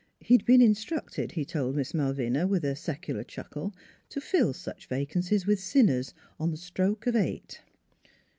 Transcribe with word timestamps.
He 0.19 0.33
had 0.33 0.45
been 0.45 0.63
instructed, 0.63 1.33
he 1.33 1.45
told 1.45 1.75
Miss 1.75 1.93
Malvina, 1.93 2.47
with 2.47 2.65
a 2.65 2.75
secular 2.75 3.23
chuckle, 3.23 3.71
to 4.09 4.19
fill 4.19 4.51
such 4.51 4.87
vacancies 4.87 5.45
with 5.45 5.59
sinners, 5.59 6.15
on 6.39 6.49
the 6.49 6.57
stroke 6.57 7.05
of 7.05 7.15
eight. 7.15 7.61